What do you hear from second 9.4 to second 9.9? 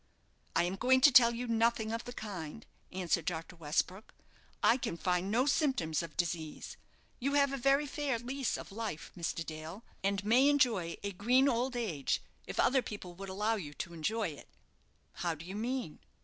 Dale,